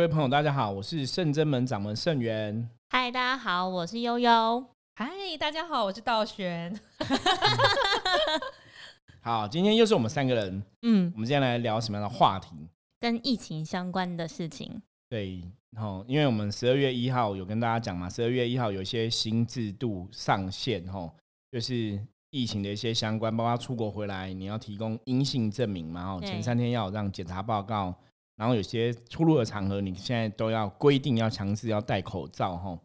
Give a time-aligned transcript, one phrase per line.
[0.00, 2.70] 各位朋友，大家好，我是圣真门掌门圣元。
[2.88, 4.64] 嗨，大家好，我是悠悠。
[4.94, 6.74] 嗨，大家好，我是道玄。
[9.20, 10.62] 好，今天又是我们三个人。
[10.80, 12.56] 嗯，我们今天来聊什么样的话题？
[12.98, 14.80] 跟疫情相关的事情。
[15.10, 15.42] 对，
[15.72, 21.14] 然后因为我们十二月一号有跟大家讲嘛，十二月一号有一些新制度上线，吼，
[21.52, 27.94] 就是疫情的一些相关，包括出国回来你要提供阴性证明嘛，哦，前三天要有让检查报告，
[28.40, 32.80] 然后有些出入的场合你现在都要规定要强制要戴口罩，吼，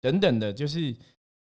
[0.00, 0.92] 等等的，就是。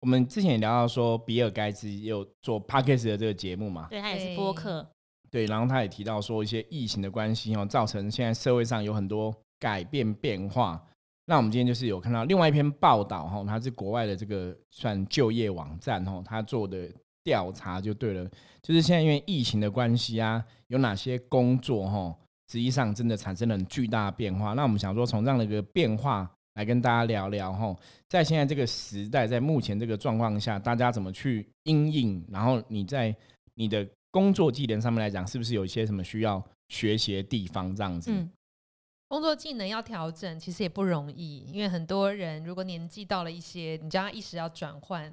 [0.01, 3.89] 我们之前也聊到说，比尔盖茨有做 Parkes 的这个节目嘛？
[3.91, 4.87] 对他也是播客。
[5.31, 10.81] 对，然后他也提到说，一些疫情的关系哦，造成现在社会上有很多改变变化。
[11.25, 16.89] 那我们今天就是有看到另外一篇报道哈，它是国外的这个算就业网站哈，他做的
[17.25, 18.31] 调查就对了，
[18.63, 22.15] 就是现在因为疫情的关系啊，有哪些工作哈，
[22.49, 24.55] 实际上真的产生了很巨大的变化。
[24.55, 26.31] 那我们想说，从这样的一个变化。
[26.57, 27.77] 来跟大家聊聊哈，
[28.09, 32.25] 在现在这个时代，在目前这个状况下，大家怎么去应应？
[32.31, 33.15] 然后你在
[33.57, 37.77] 你的工作技能上面来讲，是不是有一些什么需要学习的地方？
[37.77, 38.11] 这样子，
[39.09, 45.13] 工作技能要调整，其实也不容易，因为很多人如果年纪到了一些，你叫他一时要转换。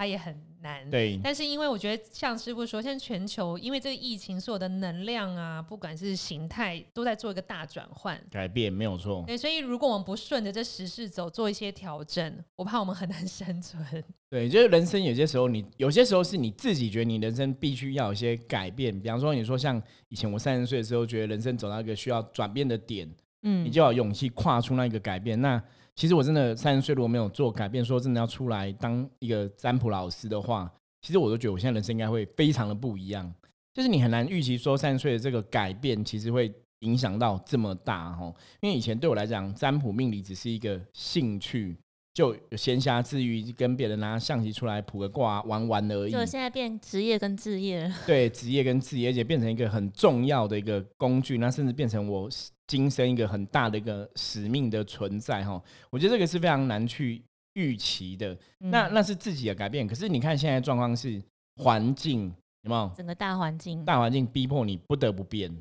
[0.00, 1.20] 它也很难，对。
[1.22, 9.22] 但是因为我觉得，像师傅说，现在全球因为这个疫情，所有的能量啊，不管是形态，都在做一个大转换、改变，没有错。
[9.26, 14.02] 对，所以如果我们不顺着这时势走，做一些调整，我怕我们很难 生存。
[14.30, 18.98] 对，就是人生有些时候，你有些时候是你自己觉得你人生必须要有些改变。
[18.98, 23.06] 比方说，你说像以前我三十岁的时候，觉得人生走到一个需要转变的点，
[23.42, 25.38] 嗯，你就要勇气跨出那一个改变。
[25.42, 25.62] 那
[25.94, 30.70] 其实我真的三十岁如果没有做改变，说真的要出来当一个占卜老师的话，
[31.02, 33.32] 其实我都觉得我现在人生应该会非常的不一样。
[33.72, 38.32] 就是你很难预期说三十岁的这个改变，其实会影响到这么大哈。
[38.60, 41.76] 因为以前对我来讲，占卜命理只是一个兴趣，
[42.12, 46.10] 就闲暇之余跟别人拿象棋出来卜个卦玩玩而已。
[46.10, 52.28] 就现在变职业跟置业，对，职业跟置业，而且变成一个很重要的一个工具，那甚至变成我。
[52.70, 55.60] 今生一个很大的一个使命的存在哈，
[55.90, 57.20] 我觉得这个是非常难去
[57.54, 58.38] 预期的。
[58.58, 61.20] 那那是自己的改变，可是你看现在状况是
[61.56, 62.32] 环境
[62.62, 62.92] 有没有？
[62.96, 65.52] 整个大环境，大环境逼迫你不得不变。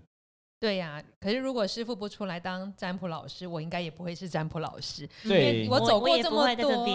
[0.60, 5.08] 对呀，可是如果师傅不出来当占卜老师，我应该也不会是占卜老师。
[5.24, 6.86] 对，我走过这么多，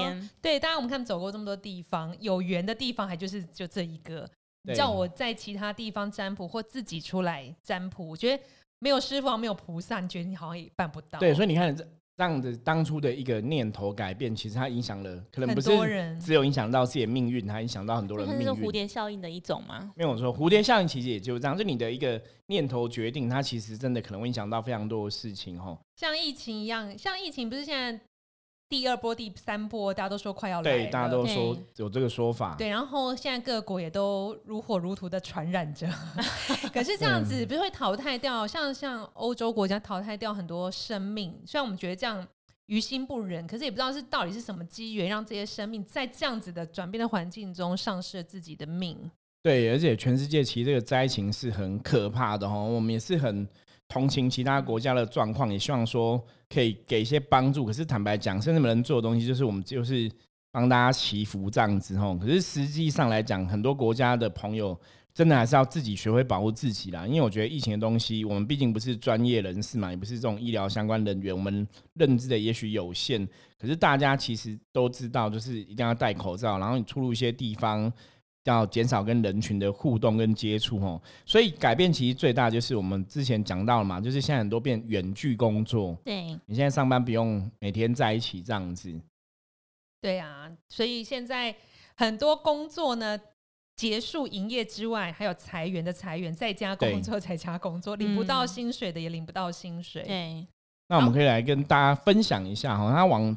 [0.42, 4.28] 对，当然我们看走过这么多地方，有缘的地方还就是就这一个。
[4.74, 8.42] 叫我在其他地方占卜或自己出来占卜，我觉得。
[8.80, 11.18] 没有师傅，没有菩萨，你觉得你好像也办不到。
[11.18, 11.74] 对，所以你看
[12.16, 15.70] 这这样子，当初的一个念头改变，其实它影响了，可能不是
[16.20, 18.44] 只有影响到自己的命运，它影响到很多人命运。
[18.44, 19.92] 是蝴蝶效应的一种吗？
[19.96, 25.78] 没有说蝴蝶效应其实也就是这样，就你的一个念头决定，它其实真的可能会影响到非常多的事情哦。
[25.96, 28.00] 像疫情一样，像疫情不是现在。
[28.68, 32.56] 第二波、第三波，大家都说快要来，对，大家都说有这个说法。
[32.58, 35.88] 对，然后现在各国也都如火如荼的传染着。
[36.72, 41.32] 可是这样子不是会淘汰掉，像像欧洲国家淘汰掉很多生命。
[41.46, 42.26] 虽然我们觉得这样
[42.66, 48.98] 于心不忍，可是也不知道是到底是什么机缘，让这些生命在这样子的转变的环境中丧失了自己的命。
[49.42, 53.46] 对，而且全世界其实这个灾情是很可怕的哈，我们也是很。
[53.94, 56.20] 同情其他国家的状况，也希望说
[56.52, 57.64] 可以给一些帮助。
[57.64, 60.10] 可是坦白讲，甚至能做的东西，就是我们就是
[60.50, 62.16] 帮大家祈福这样子吼。
[62.16, 64.76] 可是实际上来讲，很多国家的朋友
[65.14, 67.06] 真的还是要自己学会保护自己啦。
[67.06, 73.24] 因为我觉得疫情的东西，我们毕竟不是专业人士嘛，也不是这种医疗相关人员，我们认知的也许有限。
[73.60, 77.92] 可是大家其实都知道，就是一定要戴口罩，然后你出入一些地方。
[78.44, 85.96] 要减少跟人群的互动跟接触哦，所以改变其实最大就是我们之前讲到了嘛，就是现在很多变远距工作。
[86.04, 88.92] 对，你现在上班不用每天在一起这样子。
[90.02, 91.54] 对啊，所以现在
[91.96, 93.18] 很多工作呢，
[93.76, 100.02] 结束营业之外，还有裁员的裁员，在家工作在家工作， 领不到薪水的也领不到薪水。
[100.02, 100.46] 对，
[100.88, 103.34] 那我们可以来跟大家分享一下哈，他往。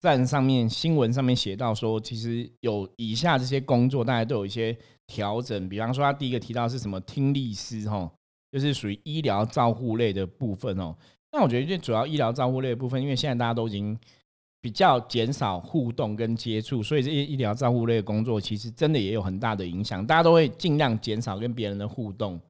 [0.00, 4.76] 站上面新闻上面写到说，其实有以下这些工作，大家都有一些
[5.06, 5.68] 调整。
[5.68, 8.10] 比方说，他第一个提到是什么听力师，哈，
[8.50, 10.96] 就是属于医疗照护类的部分哦。
[11.32, 13.98] 那我觉得最主要医疗照护类的部分，因为现在大家都已经
[14.62, 20.06] 比较减少互动跟接触，所以这些医疗照护类的工作，其实真的也有很大的影响。
[20.06, 22.40] 大家都会尽量减少跟别人的互动。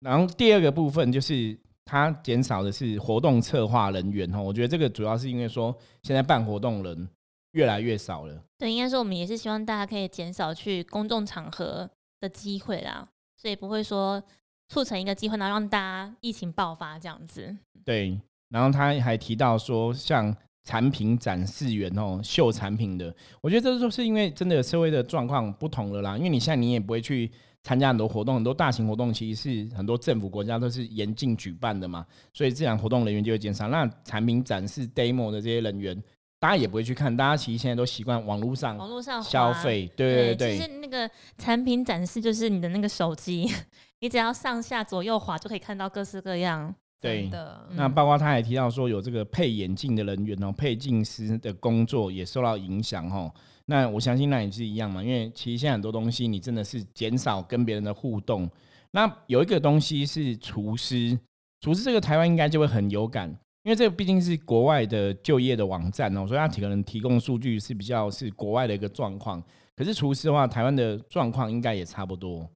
[0.00, 1.58] 然后第二个部分就是。
[1.86, 7.08] 它减少的是活动策划人员哈，我觉得这个主要是因为说现在办活动人
[7.52, 8.42] 越来越少了。
[8.58, 11.88] 对，应该说我们也是希望大家可以减少去公众场合
[12.20, 13.08] 的机会啦，
[13.40, 14.22] 所以不会说
[14.68, 17.56] 促成一个机会，然后让大家疫情爆发这样子。
[17.84, 26.16] 对，然后他还提到说，像产品展示员哦，秀产品的，我觉得这就是因为真的社会的状况不同了啦。
[26.16, 27.30] 因为你现在你也不会去
[27.66, 33.66] 参加很多活动，很多大型活动其实是很多政府国家都是严禁举办的嘛，所以自然活动人员就会减少。
[33.66, 36.00] 那产品展示 demo 的这些人员，
[36.38, 39.20] 大家也不会去看，大家其实现在都习惯网络上网络上。
[39.20, 43.50] 消费，对对对其实那个产品展示就是你的那个手机，
[43.98, 46.72] 你只要上下左右滑就可以看到各式各样。
[47.00, 53.28] 对真的，嗯那包括他还提到说，有这个配眼镜的人员哦，配镜师的工作也受到影响哦。
[53.66, 58.48] 那我相信那也是一样嘛，因为其实现在很多东西你真的是减少跟别人的互动。
[58.92, 61.18] 那有一个东西是厨师，
[61.60, 63.28] 厨师这个台湾应该就会很有感，
[63.64, 69.42] 因为这个毕竟是国外的就业的网站哦，所以它可能提供数据是比较是国外的一个状况。
[69.74, 72.48] 可是厨师的话，台湾的状况应该也差不多。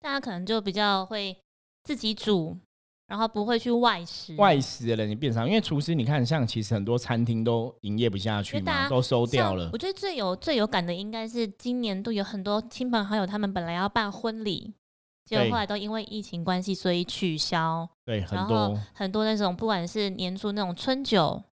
[0.00, 1.36] 大家可能就比较会
[1.84, 2.58] 自己煮，
[3.08, 4.36] 然后不会去外食。
[4.36, 9.78] 外食的人也变少，因为厨师你看，像其实很多餐厅都营业不下去嘛，都收掉了我。
[9.78, 14.74] 觉得最有最有感的应该是今年度有很多亲朋好友，他们本来要办婚礼，
[15.24, 17.88] 结果对后来都因为疫情关系，所以取消。
[18.04, 21.42] 对，很多很多那种不管是年初那种春酒，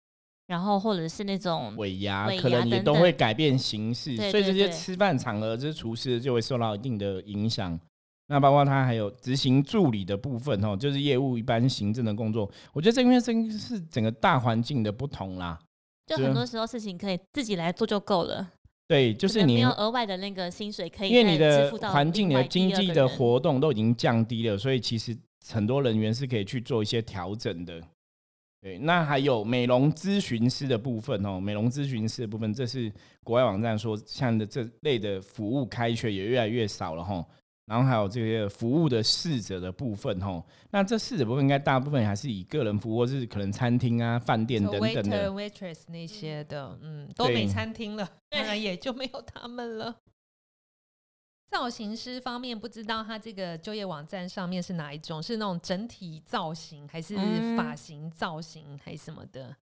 [0.48, 7.80] 然后或者是那种尾牙尾可能也都会改变形式，对所以这些吃饭场合，这厨师就会受到一定的影响。
[8.28, 12.50] 那包括他还有执行助理的部分哦，就是业务一般行政的工作。
[12.72, 15.58] 我觉得这因为这是整个大环境的不同啦。
[16.06, 18.48] 就很多时候事情可以自己来做就够了，
[18.86, 25.16] 对，就是你没有额外的那个薪水可以因为你的环境、你的经济的活动都已经降低了，所以其实
[25.48, 27.82] 很多人员是可以去做一些调整的。
[28.60, 37.24] 对，那还有美容咨询师的部分哦，美容咨询师的部分，这是国外网站说，像的这类的服务开缺也越来越少了哈。
[37.66, 45.30] 然后还有这些服务的侍者的部分吼，那这侍者部分应该大部分还是以个人服务，或是可能餐厅啊、饭店就等等 waiter 的。
[45.30, 49.96] waitress 那些的，嗯，都对没餐厅了，对当然也就没有他们了。
[51.48, 59.56] 造型师方面，不知道他这个就业网站上面是哪一种，是那种整体造型，还是嗯发型造型，还是什么的？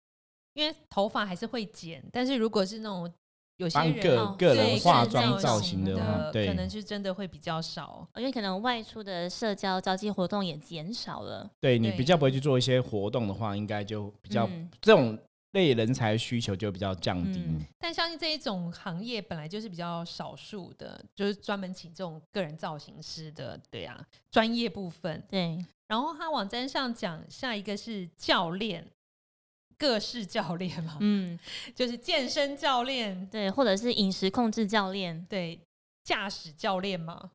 [0.53, 3.11] 因为头发还是会剪，但是如果是那种
[3.57, 8.07] 有些个个人对化妆造型型的话，对，可能是真的会比较少。
[8.15, 11.49] 因为可能外出的社交交际活动也减少了。
[11.59, 15.17] 对对你比较不会去做一些活动的话，应该就比较、嗯这种
[15.51, 17.39] 类人才需求就比较降低。
[17.39, 25.23] 嗯但相信这一种行业本来就是比较少数的，就是专门请这种个人造型师的，对啊，专业部分。
[25.29, 28.85] 对，然后他网站上讲，下一个是教练，
[29.77, 31.37] 各式教练嘛，嗯，
[31.73, 35.59] 就是健身教练，对，或者是饮食控制教练，对，
[36.03, 37.31] 驾驶教练嘛，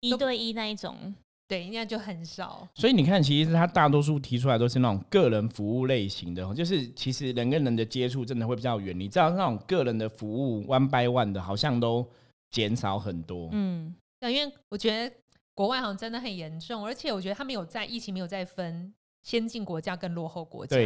[0.00, 1.14] 一对一那一种。
[1.48, 2.68] 对，应该就很少。
[2.74, 9.00] 所以你看，其实他大多数提出来都是那种个人服务类型的，就是其实人跟人的接触真的会比较远。
[9.00, 12.06] 你知道那种个人的服务 one by one 的，好像都
[12.50, 13.48] 减少很多。
[13.52, 15.16] 嗯，对，因为我觉得
[15.54, 18.92] 国外好像真的很严重，而且我觉得他们有在疫情没有在分
[19.22, 20.76] 先进国家跟落后国家。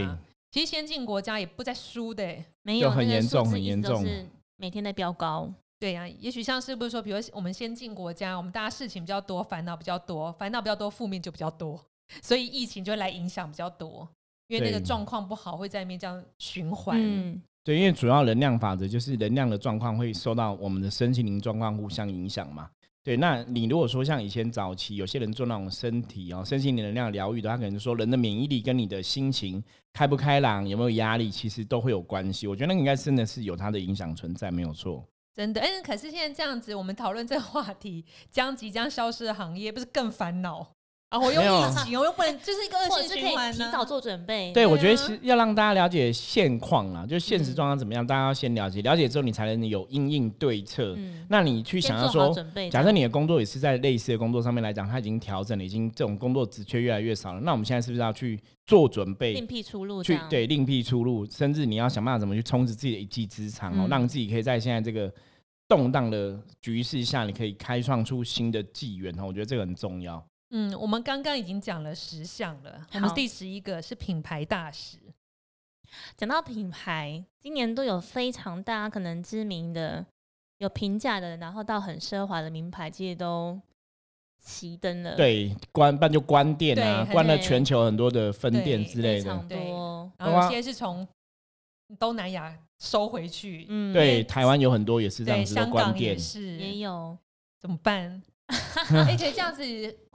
[0.52, 2.44] 对，其实先进国家也不在输的欸。
[2.62, 5.52] 没有那个很严重很严重都是每天在飙高。
[5.80, 11.84] 对呀、也许像是不是说，比如我们先进国家，我们大家事情比较多，烦恼比较多，烦恼比较多，负面就比较多，
[12.22, 14.08] 所以疫情就会来影响比较多，
[14.46, 16.96] 因为那个对状况不好，会在那边这样循环。
[17.00, 22.70] 嗯，对，因为主要能量法则就是能量的状况会受到我们的身心灵状况互相影响嘛。
[23.02, 29.60] 对，那你如果说像以前早期有些人做那种身体哦、身心灵能量疗愈的，他可能说人的免疫力跟你的心情
[29.92, 32.46] 开不开朗、有没有压力，其实都会有关系。
[32.46, 35.06] 我觉得那个应该真的是有它的影响存在，没有错。
[35.34, 40.74] 真的，哎，可是现在这样子，我们讨论这个话题，将即将消失的行业，不是更烦恼？
[41.12, 44.50] 啊，我又疫情，我又不能，就是一个恶是可以循环、提早做准备。
[44.54, 50.94] 对，我觉得啊是要让大家了解现况啦，就是现实嗯状况怎么样，大家要先了解，了解之后你才能有应应对策。
[50.96, 52.34] 嗯，那你去想要说，
[52.70, 57.40] 假设你的工作也是在类似的工作上面来讲，它已经调整了，已经这种工作职缺越来越少了。
[57.42, 65.12] 那我们现在是不是要去做准备另，辟出路，去对另辟出路，甚至你要想办法怎么去充实自己的一技之长哦，嗯让自己可以在现在这个
[65.68, 69.24] 动荡的局势下，你可以开创出新的纪元哦。
[69.26, 70.24] 我觉得这个很重要。
[70.54, 74.98] 嗯，我们刚刚已经讲了十项了，我们好第十一个是品牌大使。
[76.14, 80.04] 讲到品牌，今年都有非常大家可能知名的、
[80.58, 83.58] 有评价的，然后到很奢华的名牌，其实都
[84.44, 89.48] 熄灯了。，对，关办就关店啊，对关了全球很多的分店之类的非常。
[89.48, 90.12] 对多。
[90.18, 91.08] 然后有些是从
[91.98, 96.18] 东南亚收回去，嗯，对，台湾有很多也是这样，子的关店。
[96.18, 97.16] 是，也有。
[97.58, 98.22] 怎么办？
[98.92, 99.62] 而且这样子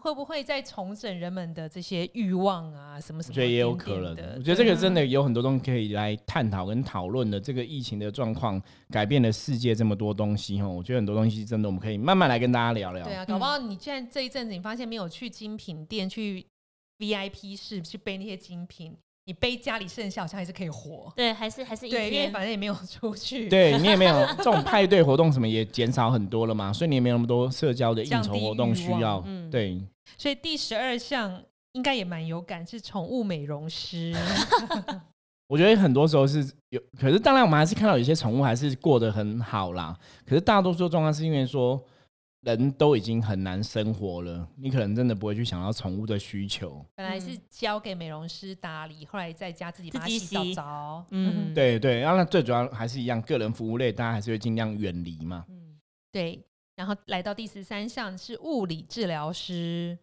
[0.07, 2.99] 会不会再重整人们的这些欲望啊？
[2.99, 3.33] 什么什么？
[3.33, 4.11] 我觉得也有可能。
[4.37, 7.37] 我觉得这个真的有很多东西可以来探讨跟讨论的。
[7.39, 13.05] 这个疫情的状况改变了世界这么多东西哈，我觉得很多东西真的我们可以慢慢来跟大家聊聊。
[13.05, 16.45] 对啊，搞不好你现在这一阵子你发现没有去精品店去
[16.99, 18.97] VIP 室去背那些精品。
[19.27, 29.77] 你背家里剩下好像还是可以活，对，还是还是一天，因为反正也没有出去，对你也没有 这种派对活动什么也减少很多了嘛，所以你也没有那么多社交的应酬活动需要，对。
[30.17, 31.43] 所以第十二项
[31.73, 34.15] 应该也蛮有感，是宠物美容师。
[35.49, 39.93] 我觉得很多时候是有，可是当然我们还是看到有些宠物还是过得很好啦。
[40.25, 41.83] 可是大多数状况是因为说。
[42.55, 46.85] 人都已经很难生活了，你可能真的不会去想到宠物的需求。
[46.95, 51.05] 本来是交给美容师打理，后来在家自己把它洗澡。
[51.11, 55.45] 嗯，对对，然后那最主要还是一样，个人服务类大家还是会尽量远离嘛。
[55.49, 55.77] 嗯，
[56.11, 56.41] 对。
[56.75, 59.97] 然后来到第十三项是物理治疗师，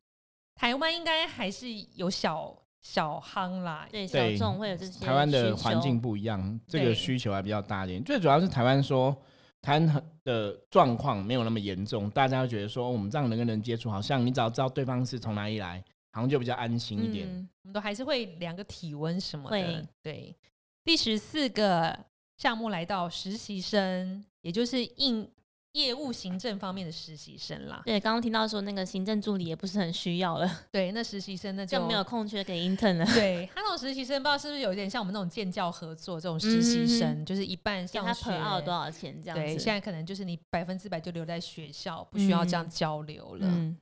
[0.55, 5.05] 台湾应该还是有小小夯啦，对小众会有这些。
[5.07, 8.05] 台湾的环境不一样，这个需求还比较大一点。
[8.05, 9.17] 最主要是台湾说。
[9.65, 17.27] 谈的状况没有那么严重，大家会觉得说我们这样人跟人接触，好像你只要知道对方是从哪里来，好像就比较安心一点。
[17.63, 19.87] 我们都还是会量个体温什么的。
[20.03, 20.37] 对，
[20.85, 21.99] 第十四个
[22.37, 25.27] 项目来到实习生，也就是应。
[25.75, 33.05] 业务行政方面的实习生啦，对，刚刚听到说那个行政助理也不是很需要了， 对，那实习生那就没有空缺给 intern 了。
[33.13, 39.43] 对他那种实习生，不知道是不是有点像我们那种建教合作这种实习生，就是一半上学，他多少钱这样子？
[39.45, 43.75] 对，现在可能就是你百分之百就留在学校，不需要这样交流了。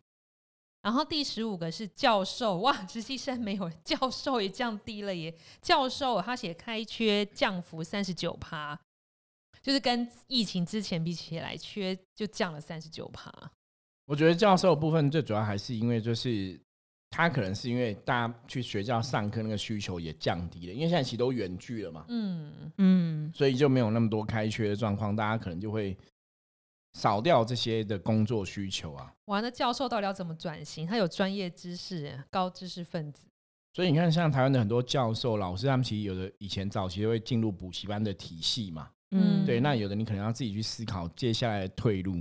[0.80, 5.32] 然后第十五个是教授，哇，实习生没有，教授也降低了耶。
[5.60, 8.80] 教授他写开缺降幅三十九趴。
[9.62, 13.32] 就是跟疫情之前比起来，缺就降了三十九趴。
[14.04, 16.60] 我觉得教授部分最主要还是因为，就是
[17.08, 22.04] 他可能是因为大家去学校上课那个需求也降低了，因为现在其实都远距了嘛。
[22.08, 25.96] 嗯嗯，所以就没有那么多开缺的状况，大家可能就会
[26.94, 29.14] 少掉这些的工作需求啊。
[29.26, 30.84] 哇，那教授到底要怎么转型？
[30.84, 33.26] 他有专业知识，高知识分子。
[33.72, 38.90] 所以你看，像台湾的很多教授、老师，他们其实有的以前早期会进入补习班的体系嘛。
[39.12, 42.16] 嗯，对，那有的你可能要自己去思考接下来的退路。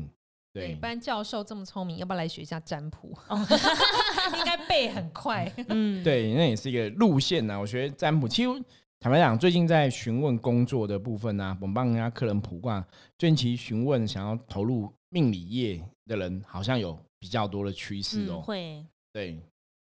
[0.53, 3.17] 对，班教授这么聪明，要不要来学一下占卜？
[4.37, 5.49] 应该背很快。
[5.69, 7.57] 嗯，对，那也是一个路线呐。
[7.57, 8.49] 我觉得占卜，其实
[8.99, 12.85] 坦白讲，最近在询问工作的部分呢，我们帮人家客人卜卦，
[13.17, 18.41] 最近其实询问想要投入命理业的人，好像有比较多的趋势哦。
[18.41, 19.39] 会，对。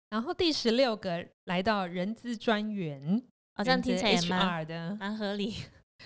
[0.09, 3.21] 然后第十六个来到人资专员，
[3.55, 5.55] 好像听起来蛮的，蛮合理。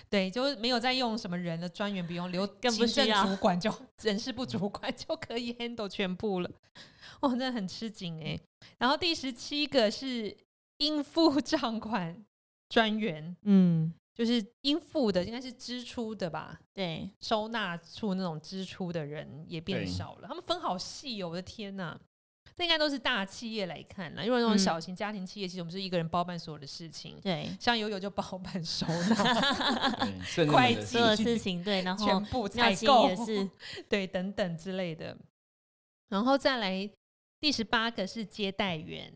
[0.09, 6.51] 对，就是没有再用什么人的专员，不用留行政主管，就 人事部主管就可以 handle 全部了。
[7.21, 8.39] 哇，真的很吃紧哎。
[8.77, 10.35] 然后第十七个是
[10.77, 12.25] 应付账款
[12.69, 16.59] 专员，嗯，就是应付的应该是支出的吧？
[16.73, 21.99] 对，收纳处那种支出的人也变少了，他们分好细哦，我的天哪！
[22.59, 27.17] 这应该都是大企业来看啦，因为那种小型家庭企业，其实我们是一个人包办所有的事情。
[27.21, 29.15] 对， 像悠悠就包办收纳、
[30.51, 33.49] 会计所有事情，对，然后全部采购也是，
[33.87, 35.17] 对，等等之类的。
[36.09, 36.89] 然后再来
[37.39, 39.09] 第十八个是接待员，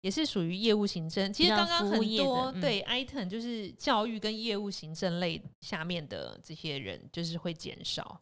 [0.00, 1.32] 也是属于业务行政。
[1.32, 8.20] 其实刚刚很多对 item 就是教育跟业务行政类下面的这些人，就是会减少，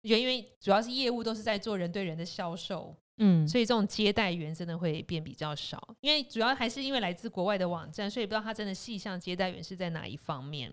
[0.00, 2.96] 因为主要是业务都是在做人对人的销售。
[3.24, 10.72] 嗯，所以这种接待员真的会变比较少，因为主要还是因为来自国外的网站，所以不知道他真的细项接待员是在哪一方面。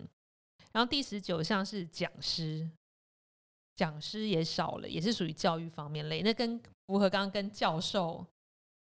[0.72, 2.68] 然后第十九项是讲师，
[3.76, 8.26] 讲师也少了，也是属于教育方面类，那跟符合刚刚跟教授。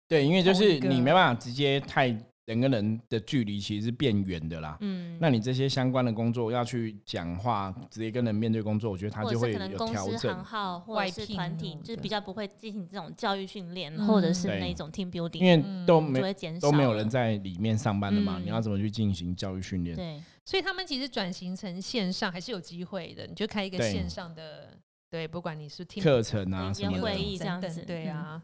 [0.08, 2.18] 对，因为就是你没办法直接太。
[2.48, 4.78] 人跟人的距离其实是变远的啦。
[4.80, 10.44] 嗯，那你这些相关的工作要去讲话，直接跟人面对工作，我觉得他就会有调整。
[10.44, 19.94] 号或者是团体，就是比较不会进行这种教育训练，或者是那种 team building，因为都没都没有人在里面上班的嘛，你要怎么去进行教育训练？
[19.94, 23.28] 对，所以他们其实转型成线上还是有机会的。
[23.28, 24.78] 你就开一个线上的，
[25.12, 28.42] 对，不管你是听课程啊什么会议这样子，对啊。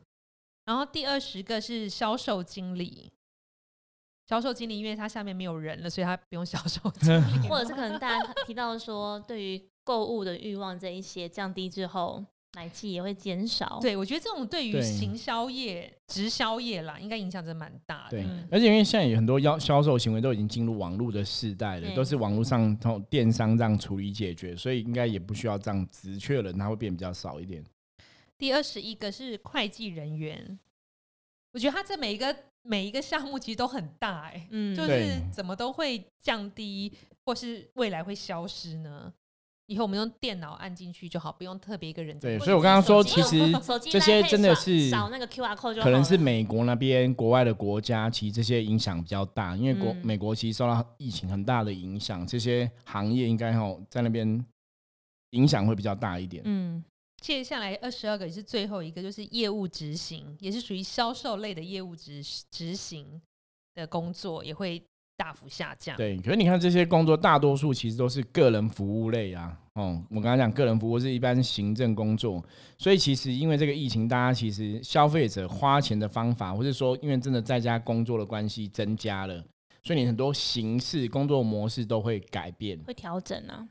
[0.65, 3.09] 然后第二十个是销售经理。
[4.27, 7.47] 销售经理，因为他下面没有人了，所以他不用销售经理。
[7.49, 12.23] 或者是可能大家提到说，对于购物的欲望这一些降低之后，
[12.55, 13.79] 买气也会减少。
[13.81, 18.11] 对，我觉得这种对于行销业、直销业啦，应该影响真蛮大的。
[18.11, 27.61] 对，而且因为现在有很多销销售行为都已经进入网络的时代了，都是网络上通电商这样处理解决，所以应该也不需要这样直确人，他会变比较少一点。
[28.37, 30.57] 第二十一个是会计人员。
[31.53, 36.91] 我觉得他这每一个每一个项目其实都很大哎、嗯，就是怎么都会降低，
[37.25, 39.13] 或是未来会消失呢？
[39.67, 43.39] 以后我们用电脑按进去就好，不用特别一个人在对，所以我刚刚说，其实
[43.89, 54.45] 这些真的是扫那个 QR code 就好可能是美国那边国外的国家，其实这些影响比较大，因为国、嗯美国其实受到疫情很大的影响，这些行业应该哈在那边
[55.29, 56.43] 影响会比较大一点。
[56.45, 56.83] 嗯
[57.23, 63.21] 接下来二十二个也是最后一个，就是业务执行，也是属于销售类的业务执执行
[63.75, 64.83] 的工作，也会
[65.15, 65.95] 大幅下降。
[65.95, 69.57] 对，可是你看这些工作，大多数其实都是个人服务类啊。
[69.75, 72.43] 哦，我刚刚讲个人服务是一般行政工作，
[72.77, 79.41] 所以其实因为这个疫情，大家其实消费者花钱的方法，或是说因为真的在家工作的关系增加了，
[79.81, 82.77] 所以你很多形式、工作模式都会改变。
[82.85, 83.65] 会调整啊，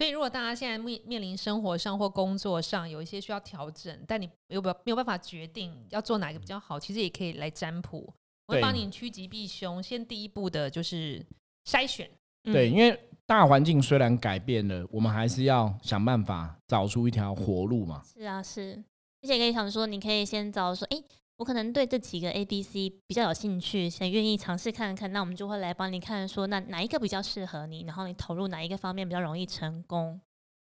[0.00, 8.10] 所以，如果大家现在面面临生活上或工作上有一些需要调整，但你没有办没有办法决定要做哪个比较好，其实也可以来占卜，
[8.46, 9.82] 我会帮你趋吉避凶。
[9.82, 11.22] 先第一步的就是
[11.66, 12.10] 筛选，
[12.44, 18.02] 嗯对，因为大环境虽然改变了，我们还是要想办法找出一条活路嘛。
[18.02, 18.82] 是啊是，
[19.20, 20.96] 而且可以想说，你可以先找说，哎、
[21.40, 30.20] 我可能对这几个 A、B、C 比较有兴趣，想愿意尝试看看，那我们就会来帮你看说，那哪一个比较适合你，然后你投入哪一个方面比较容易成功。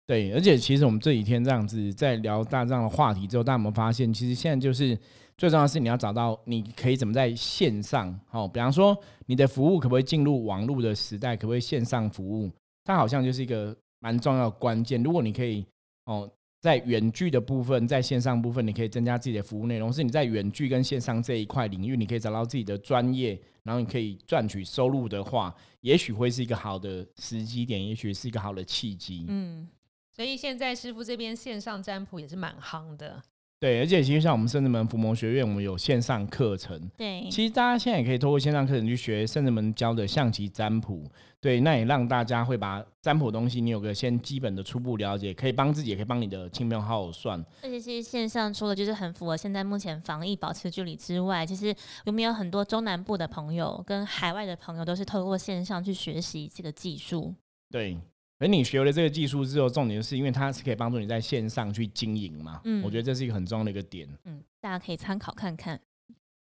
[0.05, 4.99] 对，而且其实我们这几天这样子在聊大这样的话题之后，大家有没有发现，其实现在就是
[5.37, 12.51] 最重要的是你要找到你可以怎么在线上，哦，比方说你的服务可不可以进入网络的时代，可不可以线上服务，
[12.83, 15.01] 它好像就是一个蛮重要的关键。
[15.01, 15.65] 如果你可以
[16.03, 16.29] 哦，
[16.65, 29.25] 在远距的部分，在线上部分，你可以增加自己的服务内容，是你在远距跟线上这一块领域，你可以找到自己的专业，然后你可以赚取收入的话，也许会是一个好的时机点，也许是一个好的契机。
[29.27, 29.69] 嗯，
[30.09, 33.21] 所以现在师傅这边线上占卜也是蛮夯的。
[33.57, 36.79] 对，而且其实像我们圣子门伏魔学院，我们有线上课程。
[36.97, 41.03] 对，其实大家现在也可以透过线上课程去学圣子门教的象棋占卜。
[41.39, 47.39] 对，那也让大家会把占卜的东西，你有个先基本的初步了解，可以帮自己，也可以帮你的亲朋好友算。
[47.61, 51.73] 而且其实线上除了就是很符合现在目前防疫保持距离之外，其实
[52.05, 57.33] 我们有很多中南部的朋友跟海外的朋友都是透过线上去学习这个技术。
[57.69, 57.95] 对，
[58.39, 62.61] 而你学了这个技术之后，重点是因为它是可以帮助你在线上去经营嘛。
[62.65, 64.07] 嗯我觉得这是一个很重要的一个点。
[64.25, 65.79] 嗯，大家可以参考看看。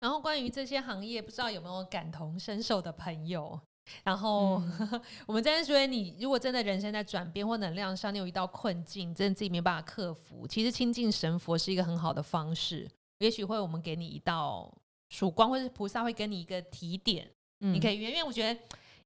[0.01, 3.59] 然后关于这些行业，不知道有没有感同身受的朋友？
[4.03, 4.61] 然后、
[5.27, 12.89] 我们真的觉得，你如果真的人生在转变或能量上，你有遇到困境，真的自己没办法克服，其实亲近神佛是一个很好的方式。
[13.21, 14.73] 也许会我们给你一道
[15.09, 18.11] 曙光，或是菩萨会给你一个提点，嗯，你可以约。
[18.11, 18.61] 因为我觉得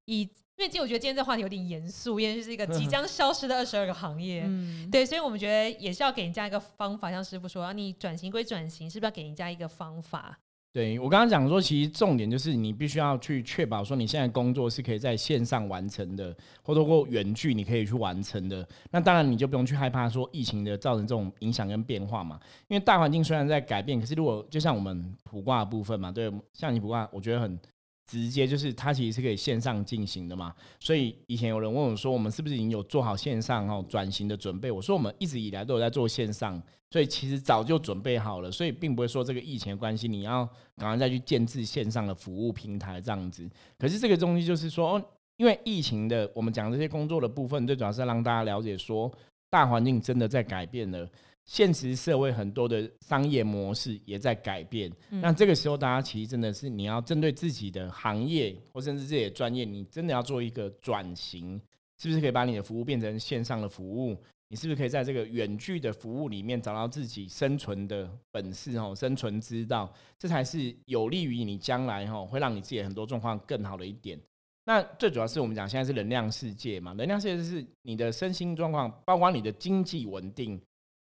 [0.05, 0.27] 以，
[0.61, 4.43] 因为其实我觉得今天这话题有点严肃，因为这是一个即 将消失的二十二个行业。
[4.45, 10.37] 嗯，对，所以我们觉得也是要给人家一个方法，像师傅说，啊你转型归转型，是不是要给人家一个方法？
[10.71, 18.65] 对我刚刚讲说，其实重点就是你必须要去确保说你现在工作是可以在线上完成的，或透过远距你可以去完成的。
[18.91, 27.59] 那当然你就不用去害怕说疫情的造成这种影响跟变化嘛，因为大环境虽然在改变，可是如果就像我们普卦的部分嘛，对，像你普卦，我觉得很
[28.07, 30.53] 直接，就是它其实是可以线上进行的嘛。
[30.79, 34.71] 所以以前有人问我说，我们是不是已经有做好线上哦转型的准备？
[34.71, 36.61] 我说我们一直以来都有在做线上。
[36.93, 43.49] 所以其实早就准备好了，所以并不会说这个疫情的关系，你要赶快再去建制线上的服务平台这样子。
[43.79, 45.05] 可是这个东西就是说，哦，
[45.37, 49.09] 因为疫情的，我们讲这些工作的部分，最主要是让大家了解说，
[49.49, 51.09] 大环境真的在改变了，
[51.45, 54.91] 现实社会很多的商业模式也在改变。
[55.09, 61.61] 嗯那这个时候，大家其实真的是你要针对自己的行业或甚至自己的专业，你真的要做一个转型，
[61.97, 64.17] 是不是可以把你的服务变成线上的服务？
[64.47, 74.19] 你是不是可以在这个远距的服务里面找到自己生存的本事哦，生存之道，这才是有利于你将来哦，会让你自己很多状况更好的一点。
[74.65, 80.61] 那最主要是我们讲现在是能量世界嘛，能量世界就是你的身心状况，包括你的经济稳定、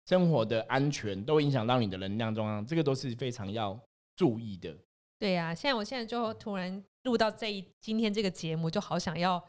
[0.08, 3.78] 生活的安全，都影响到你的能量状况，这个都是非常要
[4.16, 4.74] 注意的。
[5.20, 9.44] 对呀、现在我现在就突然录到这一今天这个节目，就好想要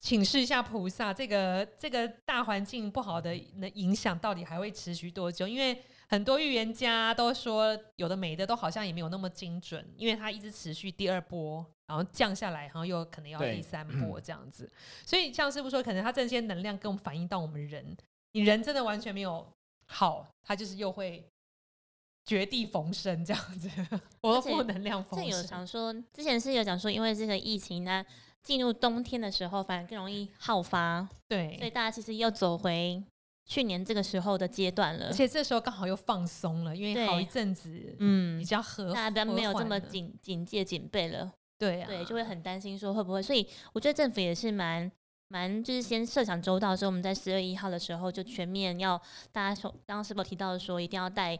[0.00, 5.46] 请示一下菩萨，这个这个大环境不好的那影响到底还会持续多久？
[5.46, 14.68] 因为很多预言家都说，有的没的都好像也没有那么精准，因为它一直持续第二波，然后降下来，然后又可能要第三波这样子。
[15.04, 17.96] 所以像师傅说，可能他这些能量跟我们反映到我们人，
[18.32, 19.46] 你人真的完全没有
[19.86, 21.28] 好，他就是又会。
[22.28, 23.70] 绝地逢生这样子，
[24.20, 25.46] 我负能量逢这有生。
[25.46, 28.04] 讲说，之前是有讲说，因为这个疫情呢，
[28.42, 33.00] 进入冬天的时候，反而更容易好发，对所以，大家其实又走回
[33.44, 44.90] 去年这个时候的阶段了而，且这时候刚好又放松了，因为好一阵子嗯比，较和大家没有这么警警戒警备了，对啊，对，就会很担心说会不会，所以我觉得政府也是蛮。
[45.28, 49.00] 蛮就是先设想周到，所以我们在十月一号的时候就全面要
[49.32, 51.38] 大家说，刚刚是否提到说一定要戴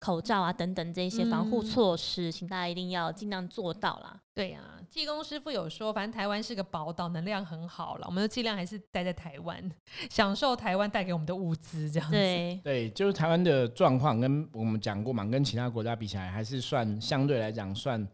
[0.00, 4.20] 口罩啊等等这一些防护嗯措施，请大家一定要尽量做到啦。
[4.34, 9.70] 对呀、技工师傅有说，反正台湾是个宝岛，能量很好了，我们就尽量还是待在台湾，
[10.10, 12.16] 享受台湾带给我们的物资，这样子。
[12.16, 18.04] 对，对，就是台湾的状况跟我们讲过嘛，跟其他国家比起来，还是算相对来讲算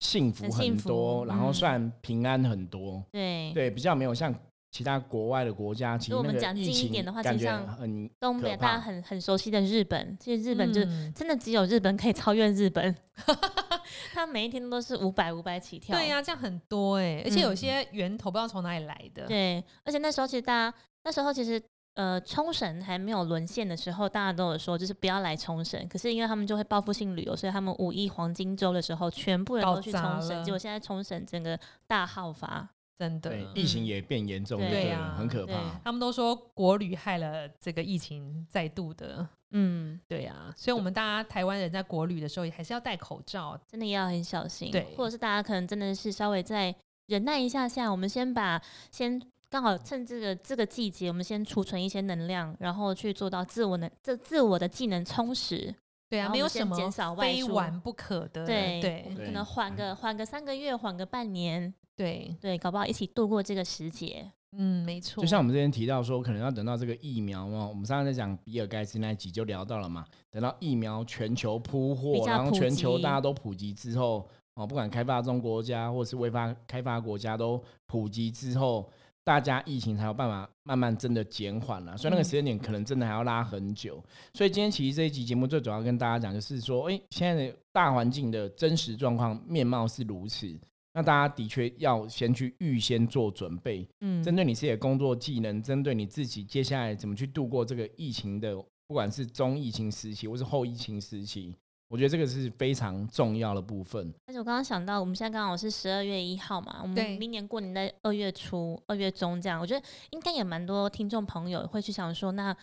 [0.00, 3.02] 幸福很多，然后嗯算平安很多。
[3.12, 4.34] 对，对，比较没有像
[4.70, 12.94] 其他国外的国家，其实如果我那个们讲近一点的话其实像很东北大家很很熟悉的日本，其实日本就嗯真的只有日本可以超越日本，
[14.12, 15.96] 他每一天都是五百五百起跳。
[15.96, 19.26] 对呀、这样很多哎、而且有嗯些源头不知道从哪里来的。
[19.26, 21.62] 对，而且那时候其实大家那时候其实
[21.94, 25.88] 呃冲绳还没有沦陷的时候，大家都有说就是不要来冲绳。
[25.88, 30.44] 可是因为他们就会报复性旅游，所以他们五一黄金周的时候，全部人都去冲绳。
[30.44, 32.68] 结果现在冲绳整个大好发。
[32.98, 35.80] 真的对，疫情嗯也变严重，对对对啊很可怕。
[35.84, 39.26] 他们都说国旅害了这个疫情再度的。
[39.50, 43.58] 嗯，对呀、所以我们大家台湾人在国旅的时候也还是要戴口罩。
[43.70, 44.70] 真的要很小心。
[44.70, 46.74] 对或者是大家可能真的是稍微再
[47.06, 49.20] 忍耐一下下，我们先把先。
[49.48, 55.72] 刚好趁这个这个季节，我们先储存一些能量，然后去做到自我能这自我的技能充实。
[56.08, 56.76] 对啊，没有什么
[57.16, 58.44] 非玩不可的。
[58.44, 64.30] 对，对可能缓个缓个三个月，缓个半年，对，对，搞不好一起度过这个时节。
[64.58, 65.20] 嗯，没错。
[65.22, 78.88] 就像我们之前提到说，可能要等到这个疫苗嘛，我们上次在讲比尔盖茨那一集就聊到了嘛，等到疫苗全球铺货，然后全球大家都普及之后，哦，不管开发中国家或是未发开发国家都普及之后，
[79.24, 81.96] 大家疫情才有办法慢慢真的减缓了。
[81.98, 84.02] 所以那个嗯时间点可能真的还要拉很久。
[84.32, 90.58] 所以今天其实这一集节目最主要跟大家讲，就是说，哎、现在的大环境的真实状况面貌是如此。
[90.96, 98.56] 那大家的确要先去预先做准备，嗯，针对你自己的工作技能，针对你自己接下来怎么去度过这个疫情的，
[98.86, 101.54] 不管是中疫情时期或是后疫情时期，
[101.90, 104.10] 我觉得这个是非常重要的部分。
[104.26, 112.56] 而且我刚刚想到，我们现在刚好是十二月一号嘛，我们明年过年在二月初、二月中这样，我觉得应该也蛮多听众朋友会去想说，那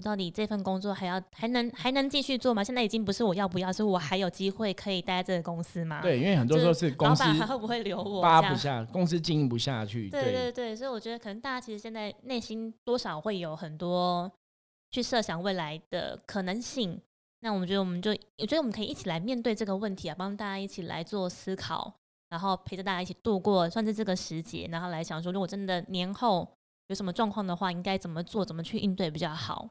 [0.00, 2.64] 我到底这份工作还要还能还能继续做吗？
[2.64, 8.22] 现在已经不是我要不要，是我还有机会可以待在这个公司吗？，对，因为很多时候是公司还会不会留我？
[8.22, 10.08] 扒不下，公司经营不下去。
[10.08, 14.32] 对对对，所以我觉得可能大家其实现在内心多少会有很多
[14.90, 16.98] 去设想未来的可能性。
[17.40, 21.92] 那我们觉得，我们就我觉得我们可以一起来面对这个问题啊，帮大家一起来做思考，
[22.30, 26.48] 然后陪着大家一起度过算是这个时节，然后来想说，如果真的年后
[26.88, 29.68] 有什么状况的话，应该怎么做，怎么去应对比较好。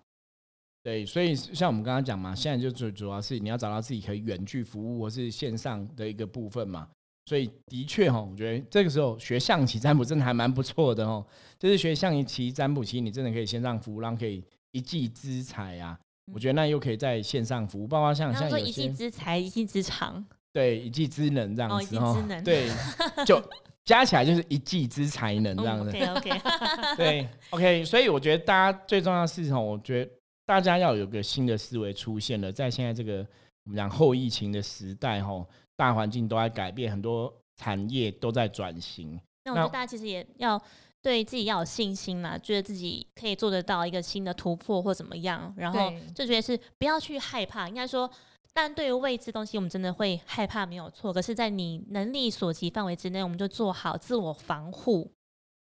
[0.89, 6.88] 对，所以像我们刚刚讲嘛，现在就主主要是你要找到自己可以远距服务或是线上的一个部分嘛。
[7.28, 11.23] 所以的确哈，我觉得这个时候学象棋占卜真的还蛮不错的哦。
[11.60, 15.95] 就是学象棋占卜，其实你真的可以线上服务，然后可以一技之才啊。
[16.34, 22.67] 我觉得那又可以在线上服务，包括像然后说一技之才，一技之长，对一技之能这样哦一子哦技之能对，
[23.28, 23.39] 就
[23.86, 25.89] 加起来就是一技之才能这样子。
[25.89, 26.41] OK OK，
[26.97, 30.12] 对，OK，所以我觉得大家最重要的事情，我觉得
[30.49, 33.19] 大家要有个新的思维出现了，在现在这个
[33.65, 39.13] 我们讲后疫情的时代哈，大环境都在改变，很多产业都在转型。
[39.43, 40.59] 那那我觉得大家其实也要
[41.03, 48.09] 对自己要有信心啦，觉得自己可以做得到一个新的突破或怎么样，然后对就觉得是不要去害怕，应该说。
[48.51, 51.13] 但对于未知东西，我们真的会害怕，没有错。
[51.13, 55.13] 可是，在你能力所及范围之内，我们就做好自我防护，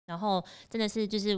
[0.06, 1.36] 然后真的是就是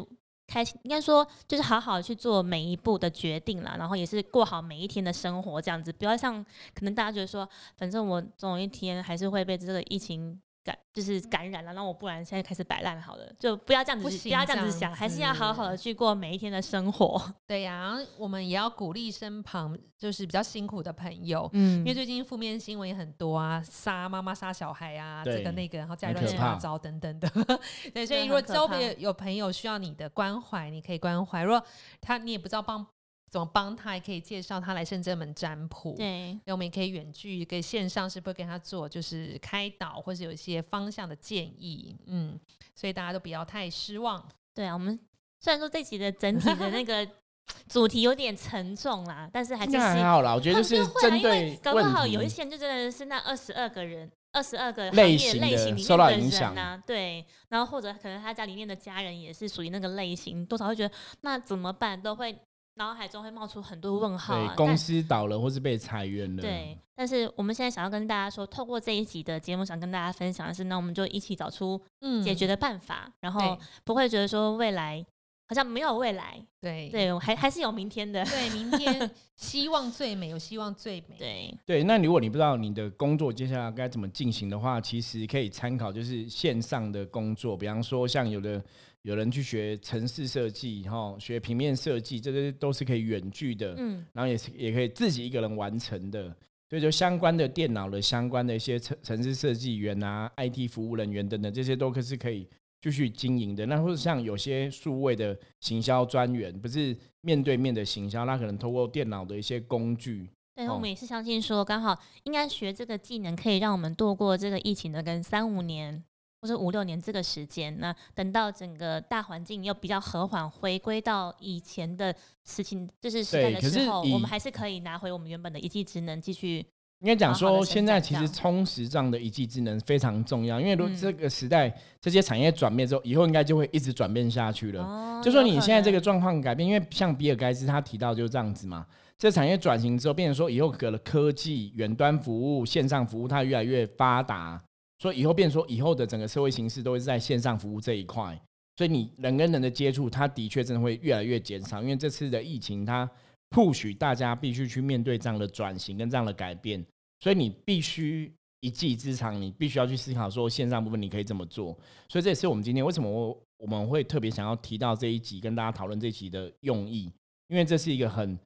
[0.50, 17.20] 开心，应该说就是好好去做每一步的决定了，然后也是过好每一天的生活，这样子，不要像可能大家觉得说，反正我总有一天还是会被这个疫情感，就是感染了，那我不然现在开始摆烂好了，就不要这样子，不要这样子想，还是要好好的去过每一天的生活。
[17.46, 27.30] 对呀、然后我们也要鼓励身旁就是比较辛苦的朋友，嗯因为最近负面新闻也很多啊，杀妈妈、杀小孩啊，这个那个，然后家乱七八糟等等的。
[27.94, 31.62] 对，所以如果周边有朋友需要你的关怀，你可以关怀；如果
[32.00, 32.86] 他你也不知道帮
[33.30, 35.94] 怎么帮他，也可以介绍他来圣真门占卜。
[35.96, 41.96] 对，那我们也可以远距给线上，是不是跟他做就是开导，或是有一些方向的建议？
[42.06, 42.38] 嗯，
[42.74, 44.22] 所以大家都不要太失望。
[44.52, 44.98] 对啊，我们
[45.38, 47.08] 虽然说这集的整体的那个
[47.70, 54.10] 主题有点沉重啦，但是还是应该希还好啦，我觉得就是针对搞不好有一些人就真的是那二十二个人。
[54.32, 62.00] 二十二个行业类型的类型里受面的人到影响呐、对，然后或者可能他家里面的家人也是属于那个类型，多少会觉得那怎么办？
[62.00, 62.32] 都会
[62.80, 64.56] 脑海中会冒出很多问号、啊对，。
[64.56, 75.04] 公司倒了或是被裁员了，对，但是我们现在想要跟大家说，透过这一集的节目，想跟大家分享的是，那我们就一起找出嗯解决的办法，然后不会觉得说未来
[75.46, 78.24] 好像没有未来，对对，还还是有明天的。
[78.24, 81.16] 对，明天 希望最美，有希望最美。
[81.18, 88.62] 对，对，那如果你不知道你的工作接下来该怎么进行的话，其实可以参考就是线上的工作，比方说像有的
[89.02, 96.34] 有人去学城市设计，哈，学平面设计，这些都是可以远距的，嗯，然后也是也可以自己一个人完成的。
[96.68, 102.46] 所以就相关的电脑的相关的一些城城市设计员啊、IT 服务人员等等，这些都可是可以
[102.80, 103.66] 继续经营的。
[103.66, 116.04] 那或者像有些数位的行销专员，不是面对面的行销，那可能透过电脑的一些工具，对，哦我们也是相信说，刚好应该学这个技能，可以让我们度过这个疫情的跟三五年
[116.40, 117.78] 或者五六年这个时间。
[117.78, 126.64] 那等到整个大环境又比较和缓，回归到以前的事情，就是时代的时候，我们还是可以拿回我们原本的一技之能，继续
[127.00, 134.82] 应该讲说，现在其实充实这样的一技之能非常重要，因为如这个时代这些产业转变之后，以后应该就会一直转变下去了。
[134.82, 138.86] 哦就说你现在这个状况改变，因为像比尔盖茨他提到就是这样子嘛，
[139.18, 144.58] 这产业转型之后，变成说以后可了科技、远端服务、线上服务它越来越发达，
[145.00, 148.40] 所以以后变说以后的整个社会形式都是在线上服务这一块，
[148.76, 153.10] 所以你人跟人的接触，它的确真的会越来越减少，因为这次的疫情它
[153.50, 156.86] push 大家必须去面对这样的转型跟这样的改变，
[157.18, 158.32] 所以你必须。
[158.62, 161.74] 一技之长，你必须要去思考说线上部分你可以怎么做，
[162.10, 167.10] 所以这也是我们今天为什么我我们会特别想要提到这一集，跟大家讨论这一集的用意，
[167.48, 168.38] 因为这是一个很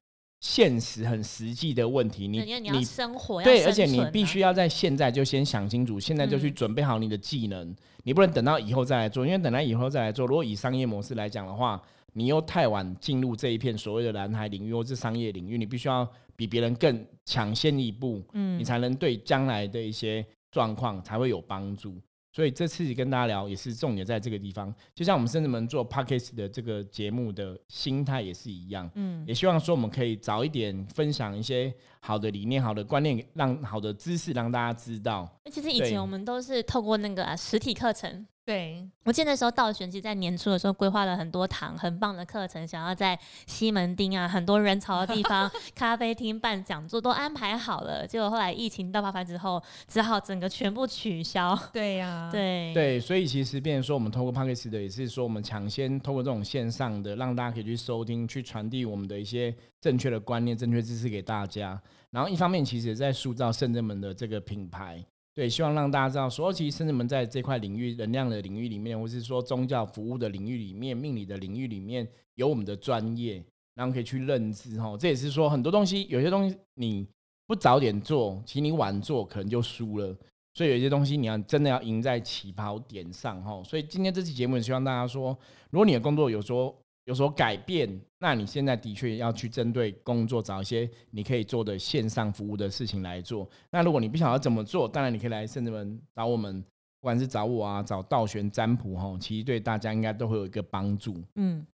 [0.47, 2.27] 现实、很实际的问题。
[2.27, 11.81] 你你要生活，要对，而且你必须要在现在就先想清楚，现在就去嗯准备好你的技能，你不能等到以后再来做，因为等到以后再来做，如果以商业模式来讲的话，
[12.13, 21.95] 你又太晚进入这一片所谓的蓝海领域或是商业领域，你必须要比别人更抢先一步，嗯你才能对将来的一些状况才会有帮助。
[22.35, 35.39] 所以这次跟大家聊也是重点在这个地方，就像我们甚至们做 podcast 的这个节目的心态也是一样，嗯也希望说我们可以早一点分享一些好的理念、好的观念，让好的知识让大家知道。
[35.49, 38.27] 其实以前我们都是透过那个、啊、实体课程。
[38.45, 51.57] 对，我记得那时候道玄其实在年初的时候规划了很多堂很棒的课程，想要在西门町啊很多人潮的地方 咖啡厅办讲座都安排好了，结果后来疫情大爆发之后，只好整个全部取消。
[51.73, 61.81] 对呀， 对对，所以其实变成说，我们透过 podcast 的也是说，我们抢先透过这种线上的，让大家可以去收听，去传递我们的一些正确的观念、正确知识给大家。
[62.11, 65.03] 然后一方面，其实也在塑造圣正门的这个品牌。
[65.35, 73.43] 对，希望让大家知道说，其实甚至们在这块领域、能量的领域里面，或是说宗教服务的领域里面、命理的领域里面，有我们的专业，
[73.73, 74.95] 然后可以去认知哈。
[74.97, 77.05] 这也是说，很多东西，有些东西你
[77.45, 80.15] 不早点做，其实你晚做可能就输了。
[80.53, 83.61] 所以有些东西你要真的要赢在起跑点上哈。
[83.61, 85.37] 所以今天这期节目希望大家说，
[85.69, 86.73] 如果你的工作有所
[87.05, 93.47] 有所改变，那你现在的确要去针对工作找一些你可以做的线上服务的事情来做。
[93.71, 96.67] 那如果你不晓得怎么做，当然你可以来甚至们找我们，不
[97.01, 101.23] 管是找我啊，找道玄占卜哈，其实对大家应该都会有一个帮助。
[101.35, 101.65] 嗯，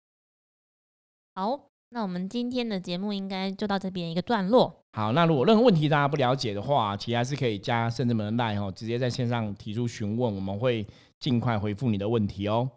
[1.36, 4.84] 好，那我们今天的节目应该就到这边一个段落。
[4.92, 10.86] 好，那如果任何问题大家不了解的话，其实还是可以加甚至们的 line 哦，直接在线上提出询问，我们会
[11.20, 12.70] 尽快回复你的问题哦。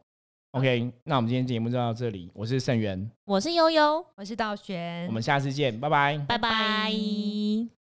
[0.54, 6.16] OK，那我们今天节目就到这里，我是盛源，我是悠悠，我是道玄，我们下次见，拜拜。
[6.28, 7.83] 拜拜。